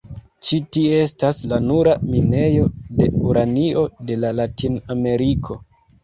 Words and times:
Ĉi 0.45 0.57
tie 0.75 0.93
estas 0.99 1.41
la 1.49 1.57
nura 1.65 1.91
minejo 2.13 2.63
de 3.01 3.09
uranio 3.33 3.83
de 4.11 4.17
la 4.23 4.31
Latin-Ameriko. 4.39 5.59